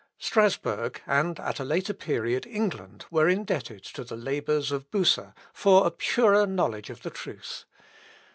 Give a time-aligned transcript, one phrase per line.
[0.17, 5.85] Strasburg, and at a later period England, were indebted to the labours of Bucer, for
[5.85, 7.65] a purer knowledge of the truth.